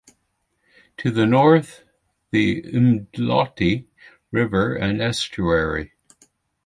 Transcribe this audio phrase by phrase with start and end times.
[0.97, 1.83] To the north,
[2.31, 3.85] the Umdloti
[4.31, 5.93] River and estuary.